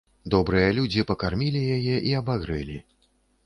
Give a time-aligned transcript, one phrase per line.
[0.33, 2.83] Добрыя людзі пакармілі яе і абагрэлі.